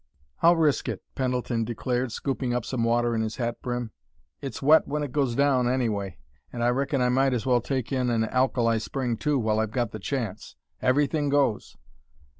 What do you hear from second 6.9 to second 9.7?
I might as well take in an alkali spring, too, while I've